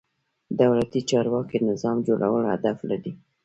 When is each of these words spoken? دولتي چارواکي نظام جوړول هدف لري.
دولتي 0.61 0.99
چارواکي 1.09 1.57
نظام 1.69 1.97
جوړول 2.07 2.43
هدف 2.53 2.77
لري. 2.89 3.11